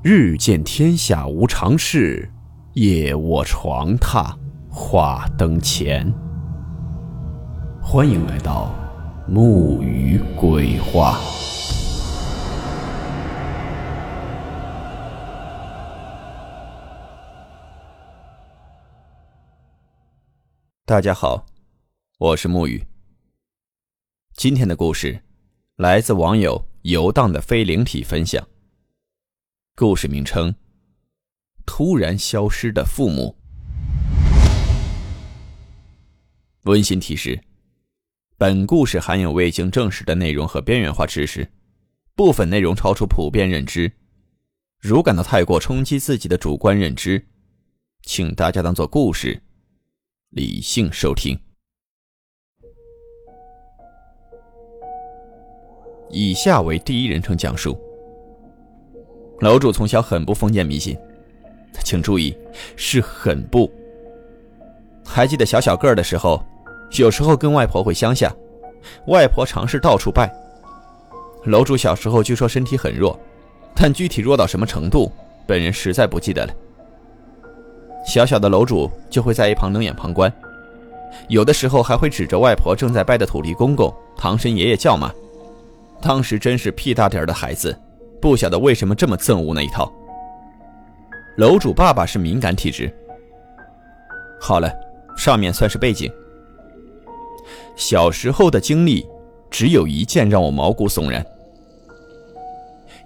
[0.00, 2.30] 日见天下无常事，
[2.74, 4.32] 夜卧床榻
[4.70, 6.08] 话灯前。
[7.82, 8.72] 欢迎来到
[9.26, 11.18] 木鱼鬼话。
[20.86, 21.44] 大家好，
[22.18, 22.86] 我是木鱼。
[24.34, 25.22] 今天的故事
[25.74, 28.46] 来自网友游荡的非灵体分享。
[29.78, 30.52] 故事名称：
[31.64, 33.36] 突然消失的父母。
[36.64, 37.40] 温馨提示：
[38.36, 41.48] 本故事含有未经证实的内容和边缘化知识，
[42.16, 43.92] 部分内容超出普遍认知。
[44.80, 47.24] 如感到太过冲击自己的主观认知，
[48.02, 49.40] 请大家当做故事，
[50.30, 51.38] 理性收听。
[56.10, 57.80] 以下为第一人称讲述。
[59.40, 60.96] 楼主从小很不封建迷信，
[61.84, 62.36] 请注意，
[62.76, 63.70] 是很不。
[65.06, 66.44] 还记得小小个儿的时候，
[66.98, 68.34] 有时候跟外婆回乡下，
[69.06, 70.28] 外婆尝试到处拜。
[71.44, 73.18] 楼主小时候据说身体很弱，
[73.74, 75.10] 但具体弱到什么程度，
[75.46, 76.52] 本人实在不记得了。
[78.04, 80.32] 小小的楼主就会在一旁冷眼旁观，
[81.28, 85.12] 有的时候还会指着外婆正在拜的土地公公、唐神爷爷叫骂。
[86.02, 87.76] 当时真是屁大点的孩子。
[88.20, 89.92] 不晓得为什么这么憎恶那一套。
[91.36, 92.92] 楼主爸爸是敏感体质。
[94.40, 94.72] 好了，
[95.16, 96.10] 上面算是背景。
[97.76, 99.06] 小时候的经历
[99.50, 101.24] 只有一件让我毛骨悚然。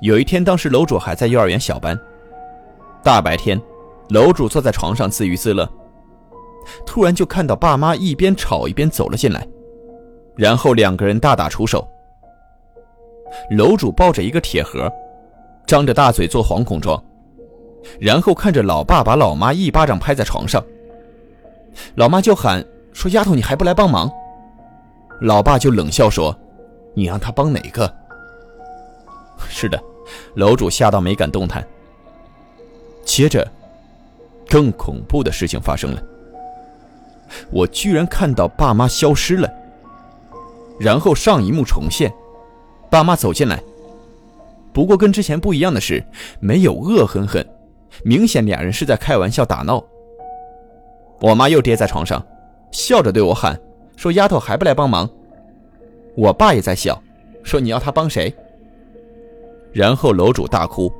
[0.00, 1.98] 有一天，当时楼主还在幼儿园小班，
[3.04, 3.60] 大白天，
[4.08, 5.68] 楼主坐在床上自娱自乐，
[6.86, 9.46] 突然就看到爸妈一边吵一边走了进来，
[10.36, 11.86] 然后两个人大打出手。
[13.50, 14.90] 楼主抱着一个铁盒。
[15.66, 17.02] 张着大嘴做惶恐状，
[18.00, 20.62] 然后看着老爸把老妈一巴掌拍在床上。
[21.94, 22.62] 老妈就喊
[22.92, 24.10] 说：“丫头，你还不来帮忙？”
[25.22, 26.36] 老爸就冷笑说
[26.94, 27.90] ：“你让他帮哪个？”
[29.48, 29.80] 是的，
[30.34, 31.66] 楼主吓到没敢动弹。
[33.04, 33.48] 接着，
[34.48, 36.02] 更恐怖的事情发生了，
[37.50, 39.50] 我居然看到爸妈消失了，
[40.78, 42.12] 然后上一幕重现，
[42.92, 43.58] 爸妈走进来。
[44.70, 46.04] 不过跟之前不一样的是，
[46.40, 47.42] 没有恶狠狠，
[48.04, 49.82] 明显俩人是在开玩笑打闹。
[51.18, 52.22] 我妈又跌在床上，
[52.70, 53.58] 笑着对我喊
[53.96, 55.08] ：“说丫头还不来帮忙？”
[56.14, 57.02] 我爸也在笑，
[57.42, 58.30] 说：“你要他帮谁？”
[59.72, 60.92] 然后楼主大哭，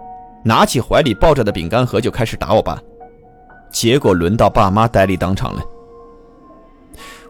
[0.43, 2.81] 拿起怀里抱着的饼干盒就开始打我爸。
[3.71, 5.63] 结果轮到爸妈呆立当场了。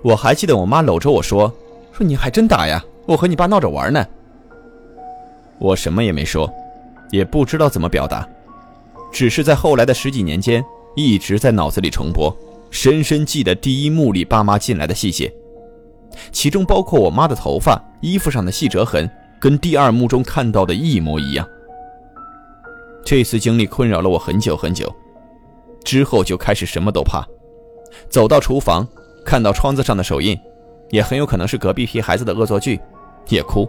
[0.03, 1.53] 我还记得我妈搂着我说
[1.91, 2.84] ：“说你还真打呀？
[3.06, 4.06] 我和你爸闹着玩呢。”
[5.62, 6.53] 我什么也没说，
[7.12, 8.28] 也不知道怎么表达，
[9.12, 10.65] 只是在后来的十几年间，
[10.97, 12.37] 一直在脑子里重播，
[12.69, 15.33] 深深记得第一幕里爸妈进来的细节，
[16.33, 19.09] 其中包括我妈的头发、衣服上的细折痕，
[19.39, 21.49] 跟第二幕中看到的一模一样。
[23.05, 24.93] 这次经历困扰了我很久很久，
[25.84, 27.25] 之后就开始什么都怕，
[28.09, 28.84] 走到厨房
[29.25, 30.37] 看到窗子上的手印，
[30.91, 32.81] 也很有可能是隔壁批孩子的恶作剧，
[33.28, 33.69] 也哭。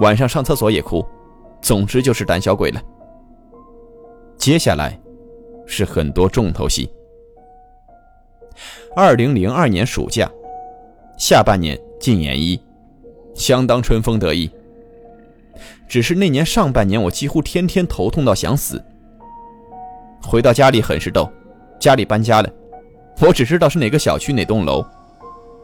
[0.00, 1.04] 晚上上厕所也哭，
[1.60, 2.82] 总之就是胆小鬼了。
[4.36, 4.98] 接下来
[5.66, 6.90] 是很多重头戏。
[8.96, 10.30] 二零零二年暑假，
[11.16, 12.60] 下半年进研一，
[13.34, 14.50] 相当春风得意。
[15.86, 18.82] 只是那年上半年，我几乎天天头痛到想死。
[20.22, 21.30] 回到家里很是逗，
[21.78, 22.50] 家里搬家了，
[23.20, 24.84] 我只知道是哪个小区哪栋楼，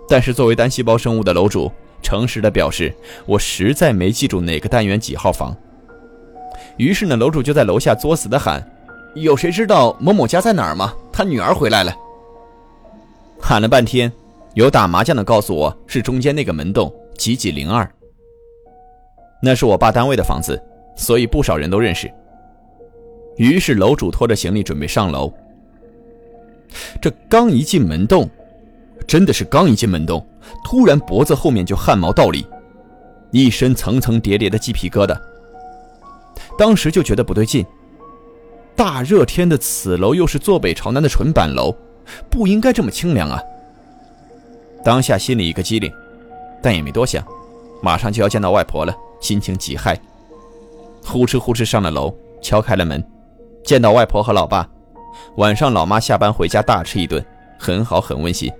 [0.08, 1.70] 但是作为单细胞生物的楼主。
[2.02, 2.94] 诚实的表示，
[3.26, 5.56] 我实在没记住哪个单元几号房。
[6.76, 8.64] 于是呢，楼主就在楼下作死的喊
[9.14, 10.94] ：“有谁知道某某家在哪儿吗？
[11.12, 11.94] 他女儿回来了。”
[13.40, 14.10] 喊了半天，
[14.54, 17.88] 有打麻将的告诉我是中间那个门洞几几零二。
[19.42, 20.60] 那是我爸单位的房子，
[20.96, 22.10] 所以不少人都认识。
[23.36, 25.32] 于是楼主拖着行李准备上楼。
[27.00, 28.28] 这刚一进门洞。
[29.06, 30.24] 真的是刚一进门洞，
[30.64, 32.46] 突然脖子后面就汗毛倒立，
[33.30, 35.18] 一身层层叠叠的鸡皮疙瘩。
[36.58, 37.64] 当时就觉得不对劲，
[38.76, 41.74] 大热天的此楼又是坐北朝南的纯板楼，
[42.30, 43.40] 不应该这么清凉啊。
[44.84, 45.92] 当下心里一个机灵，
[46.62, 47.24] 但也没多想，
[47.82, 49.98] 马上就要见到外婆了，心情极嗨，
[51.04, 53.04] 呼哧呼哧上了楼，敲开了门，
[53.64, 54.68] 见到外婆和老爸。
[55.36, 57.24] 晚上老妈下班回家大吃一顿，
[57.58, 58.50] 很好很温馨。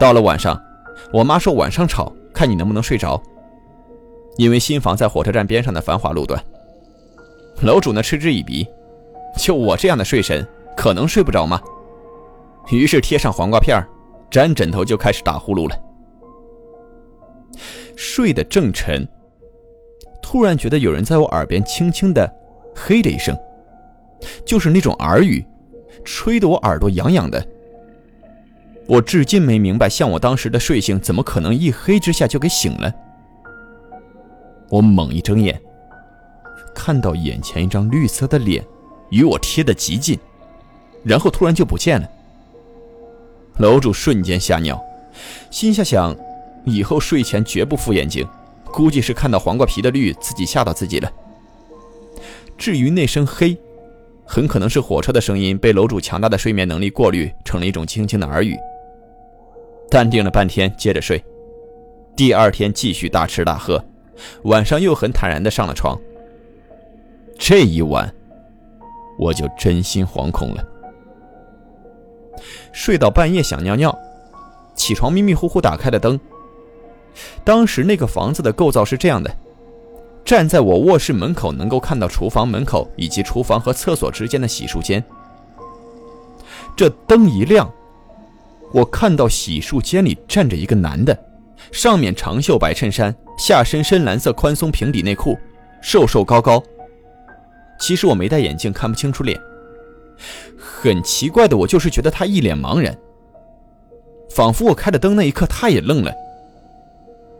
[0.00, 0.58] 到了晚上，
[1.12, 3.22] 我妈说晚上吵，看你能不能睡着。
[4.38, 6.42] 因为新房在火车站边上的繁华路段，
[7.60, 8.66] 楼主呢嗤之以鼻
[9.36, 11.60] ：“就我这样的睡神，可能睡不着吗？”
[12.72, 13.78] 于是贴上黄瓜片
[14.30, 15.78] 沾枕头就开始打呼噜了。
[17.94, 19.06] 睡得正沉，
[20.22, 22.32] 突然觉得有人在我耳边轻轻的
[22.74, 23.36] “嘿”的一声，
[24.46, 25.44] 就是那种耳语，
[26.06, 27.46] 吹得我耳朵痒痒的。
[28.90, 32.92] 我至今没明白，像我当时的睡性，怎么可能一黑之下就给醒了？
[34.68, 35.62] 我猛一睁眼，
[36.74, 38.66] 看到眼前一张绿色的脸，
[39.10, 40.18] 与我贴得极近，
[41.04, 42.08] 然后突然就不见了。
[43.58, 44.82] 楼主瞬间吓尿，
[45.52, 46.16] 心下想，
[46.64, 48.26] 以后睡前绝不敷眼睛，
[48.64, 51.08] 估计是看到黄瓜皮的绿，自己吓到自己了。
[52.58, 53.56] 至于那声“黑”，
[54.26, 58.58] 很可能是火车的声音被楼主强大的睡眠能力过滤成了一种轻轻的耳语。
[59.90, 61.22] 淡定了半天，接着睡。
[62.16, 63.82] 第二天继续大吃大喝，
[64.44, 65.98] 晚上又很坦然的上了床。
[67.38, 68.14] 这一晚，
[69.18, 70.64] 我就真心惶恐了。
[72.72, 73.98] 睡到半夜想尿尿，
[74.74, 76.18] 起床迷迷糊糊打开了灯。
[77.42, 79.34] 当时那个房子的构造是这样的：
[80.24, 85.02] 站在我卧室门口，能够看到厨房门口以及厨房和厕所之间的洗漱间。
[86.76, 87.68] 这灯一亮，
[88.72, 91.16] 我看到洗漱间里站着一个男的，
[91.72, 95.36] 上面长袖白衬衫，下身深蓝色宽松平底内裤，
[95.82, 96.62] 瘦瘦高高。
[97.80, 99.40] 其实我没戴眼镜，看不清楚脸。
[100.56, 102.96] 很奇怪的，我就是觉得他一脸茫然，
[104.30, 106.12] 仿佛我开了灯那一刻他也愣了。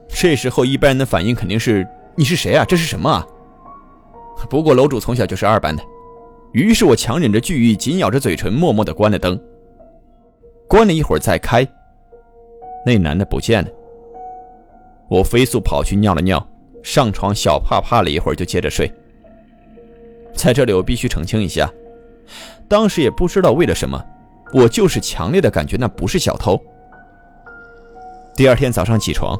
[0.08, 1.86] 这时候一般人的反应肯定是
[2.16, 2.64] ：“你是谁啊？
[2.64, 3.24] 这是什么啊？”
[4.50, 5.82] 不过楼主从小就是二班的，
[6.52, 9.40] 于是我强忍着惧意，紧咬着嘴唇，默默地关了灯。
[10.70, 11.66] 关了一会儿再开，
[12.86, 13.68] 那男的不见了。
[15.08, 16.48] 我飞速跑去尿了尿，
[16.80, 18.88] 上床小趴趴了一会儿就接着睡。
[20.32, 21.68] 在这里我必须澄清一下。
[22.68, 24.00] 当时也不知道为了什么，
[24.54, 26.56] 我就是强烈的感觉那不是小偷。
[28.36, 29.36] 第二天早上起床，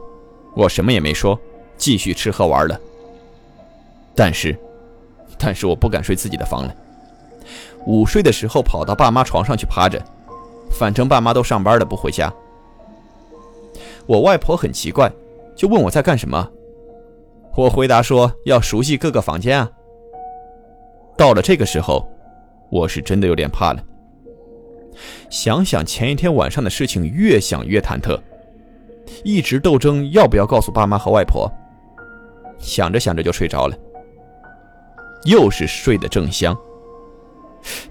[0.57, 1.39] 我什么也没说，
[1.77, 2.77] 继续吃喝玩乐。
[4.17, 4.59] 但是，
[5.39, 6.75] 但是我不敢睡自己的房了。
[7.87, 10.05] 午睡的时候跑到爸妈床上去趴着，
[10.71, 12.33] 反正爸妈都上班了不回家。
[14.07, 15.11] 我外婆很奇怪，
[15.55, 16.51] 就问我在干什么。
[17.57, 19.71] 我回答说要熟悉各个房间啊。
[21.17, 22.09] 到了这个时候。
[22.73, 23.83] 我是真的有点怕了。
[25.29, 28.17] 想想前一天晚上的事情，越想越忐忑，
[29.25, 31.51] 一直斗争要不要告诉爸妈和外婆。
[32.61, 33.77] 想着想着就睡着了。
[35.25, 36.57] 又是睡得正香，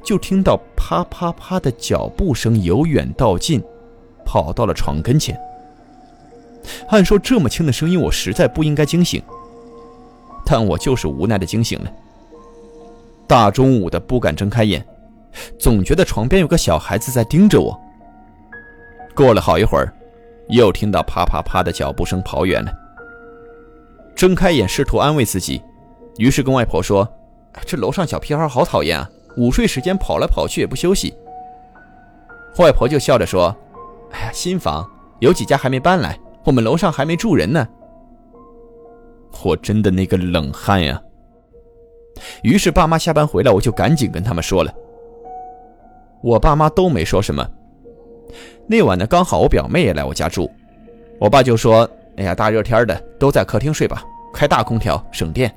[0.10, 3.64] 就听到啪啪啪的脚步声由远到近，
[4.26, 5.40] 跑到了床跟前。
[6.88, 9.22] 按说这么轻的声音，我实在不应该惊醒，
[10.44, 11.92] 但我就是无奈的惊醒了。
[13.28, 14.84] 大中午的不敢睁开眼，
[15.60, 17.80] 总觉得床边有个小孩子在盯着我。
[19.16, 19.94] 过了好一会儿，
[20.48, 22.74] 又听到啪啪啪的脚步声跑远了。
[24.16, 25.62] 睁开眼试图安慰自己，
[26.18, 27.08] 于是跟外婆说
[27.64, 29.08] ：“这楼上小屁孩好讨厌啊，
[29.40, 31.16] 午睡时间跑来跑去也不休息。”
[32.60, 33.56] 外婆就笑着说
[34.12, 34.86] ：“哎呀，新房
[35.20, 37.66] 有几家还没搬来，我们楼上还没住人呢。”
[39.46, 41.02] 我真的那个冷汗呀！
[42.44, 44.74] 于是爸妈下班回来，我就赶紧跟他们说了。
[46.22, 47.48] 我爸妈都没说什么。
[48.68, 50.52] 那晚呢，刚好我表妹也来我家住，
[51.18, 54.04] 我爸就说：“哎呀，大热天的，都在客厅睡吧，
[54.34, 55.50] 开大空调省电。”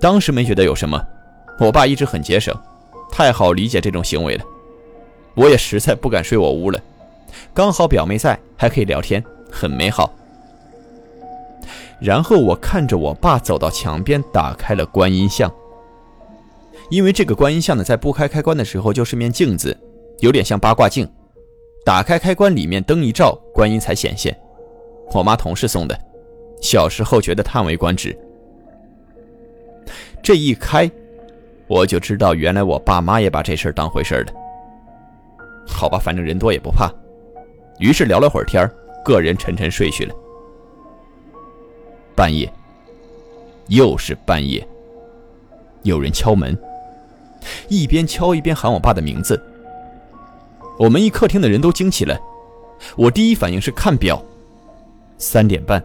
[0.00, 1.02] 当时没觉得有什么，
[1.60, 2.56] 我爸一直很节省，
[3.12, 4.44] 太好理解这种行为了。
[5.34, 6.80] 我也实在不敢睡我屋了，
[7.52, 10.10] 刚好表妹在，还可以聊天，很美好。
[12.00, 15.52] 然后我看着我爸走到墙边，打开了观音像。
[16.88, 19.76] 因为这个观音像呢，在不开开关的时候就是面镜子，
[20.20, 21.06] 有点像八卦镜。
[21.84, 24.34] 打开开关，里面灯一照，观音才显现。
[25.12, 25.98] 我妈同事送的，
[26.62, 28.18] 小时候觉得叹为观止。
[30.22, 30.90] 这一开，
[31.70, 34.32] 我就知道原来我爸妈也把这事当回事了。
[35.64, 36.92] 好吧，反正人多也不怕。
[37.78, 38.68] 于是聊了会儿天
[39.04, 40.12] 个人沉沉睡去了。
[42.16, 42.52] 半夜，
[43.68, 44.66] 又是半夜。
[45.82, 46.58] 有人敲门，
[47.68, 49.40] 一边敲一边喊我爸的名字。
[50.76, 52.20] 我们一客厅的人都惊起来。
[52.96, 54.20] 我第一反应是看表，
[55.18, 55.80] 三点半。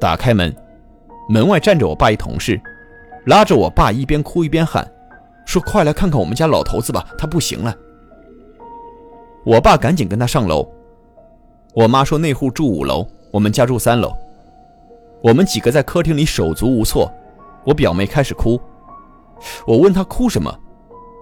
[0.00, 0.52] 打开门，
[1.28, 2.60] 门外站着我爸一同事，
[3.30, 4.84] 拉着我爸一边哭一边喊，
[5.46, 7.72] 说：“快来看看我们家老头子吧，他不行了。”
[9.46, 10.68] 我爸赶紧跟他上楼。
[11.72, 14.12] 我妈说那户住五楼，我们家住三楼。
[15.22, 17.08] 我们几个在客厅里手足无措，
[17.64, 18.60] 我表妹开始哭。
[19.64, 20.52] 我问她哭什么，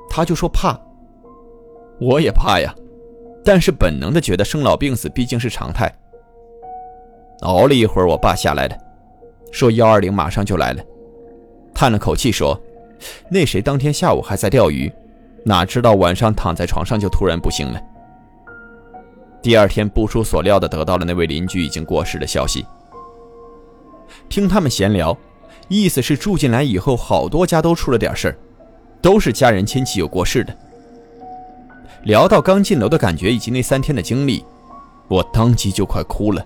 [0.08, 0.80] 她就说怕。
[2.00, 2.74] 我也怕呀，
[3.44, 5.94] 但是本能的觉得生老病死毕竟是常态。
[7.42, 8.74] 熬了一会儿，我爸下来了，
[9.52, 10.82] 说幺二零马上就来了，
[11.78, 12.60] 叹了口气说
[13.30, 14.92] ：“那谁当天下午还在钓鱼，
[15.44, 17.80] 哪知道晚上躺在床上就突然不行了。”
[19.40, 22.66] 第二天不出所料的得到了那位邻居已经过世的消息。
[24.28, 25.16] 听他们闲聊，
[25.68, 28.36] 意思是住进来以后，好多家都出了点事儿，
[29.00, 30.52] 都是家人亲戚有过世的。
[32.02, 34.44] 聊到刚进楼的感觉以及那三天的经历，
[35.06, 36.44] 我当即就快哭了。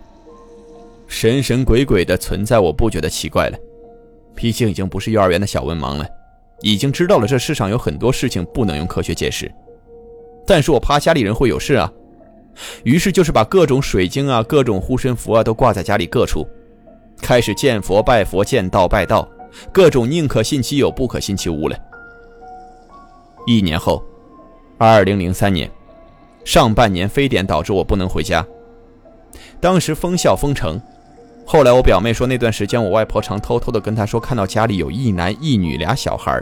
[1.07, 3.59] 神神鬼鬼的存在，我不觉得奇怪了，
[4.35, 6.07] 毕竟已经不是幼儿园的小文盲了，
[6.61, 9.51] 已经知道了这世上有很多事情不能用科学解释。
[10.47, 11.93] 但是我怕家里人会有事啊，
[12.83, 16.47] 于是就是把各种水晶啊、各种护身符啊都挂在家里各处，
[17.21, 19.29] 开始见佛拜佛、见道拜道，
[19.71, 21.79] 各种宁可信其有，不可信其无了。
[23.47, 24.03] 一年后，
[24.79, 25.71] 二零零三年，
[26.45, 28.45] 上半年非典导致我不能回家，
[29.61, 30.81] 当时封校封城。
[31.45, 36.41] 后来我表妹说，那段时间我外婆常偷偷的跟她说，看到家里有一男一女俩小孩，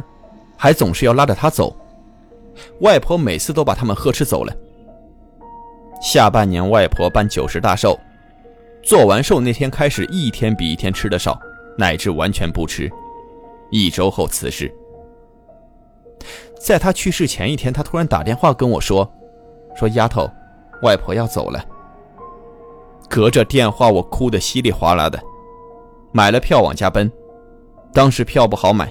[0.56, 1.74] 还总是要拉着她走。
[2.80, 4.54] 外婆每次都把他们呵斥走了。
[6.00, 7.98] 下半年外婆办九十大寿，
[8.82, 11.40] 做完寿那天开始，一天比一天吃的少，
[11.76, 12.88] 乃至完全不吃。
[13.70, 14.72] 一周后辞世。
[16.60, 19.10] 在她去世前一天，她突然打电话跟我说
[19.74, 20.30] ：“说丫头，
[20.82, 21.64] 外婆要走了。”
[23.10, 25.20] 隔着电话，我哭得稀里哗啦的，
[26.12, 27.10] 买了票往家奔。
[27.92, 28.88] 当时票不好买，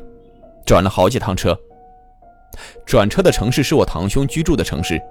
[0.66, 1.58] 转了好几趟车。
[2.86, 5.02] 转车的城市是我堂兄居住的城市，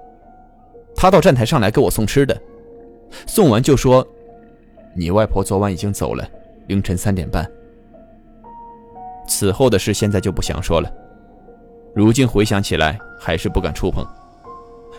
[0.95, 2.39] 他到站台上来给我送吃的，
[3.25, 4.07] 送完就说
[4.95, 6.23] ：“你外婆昨晚已经走了，
[6.67, 7.49] 凌晨三点半。”
[9.27, 10.91] 此后的事现在就不想说了，
[11.95, 14.05] 如今回想起来还是不敢触碰。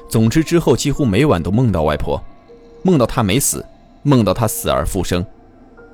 [0.08, 2.20] 总之之后几乎每晚都梦到外婆，
[2.82, 3.64] 梦到她没死。
[4.02, 5.24] 梦到他死而复生，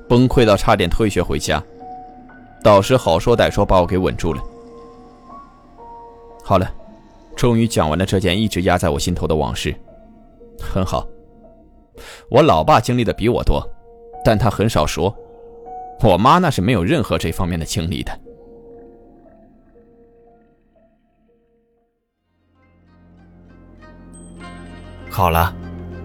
[0.08, 1.62] 崩溃到差点退学回家。
[2.62, 4.42] 导师好说歹说把我给稳住了。
[6.42, 6.72] 好了，
[7.36, 9.74] 终于讲完了这件一直压在我心头的往事。
[10.60, 11.06] 很好，
[12.30, 13.62] 我老爸经历的比我多，
[14.24, 15.14] 但他很少说。
[16.02, 18.20] 我妈那是没有任何这方面的经历的。
[25.10, 25.65] 好了。